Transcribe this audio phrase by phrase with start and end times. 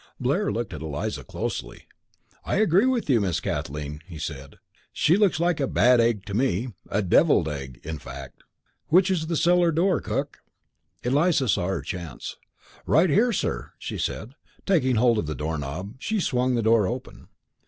[0.19, 1.85] Blair looked at Eliza closely.
[2.43, 4.55] "I agree with you, Miss Kathleen," he said.
[4.91, 8.41] "She looks like a bad egg to me a devilled egg, in fact.
[8.87, 10.39] Which is the cellar door, cook?"
[11.03, 12.37] Eliza saw her chance.
[12.87, 14.33] "Right here, sir," she said,
[14.65, 15.93] taking hold of the door knob.
[15.99, 17.27] She swung the door open.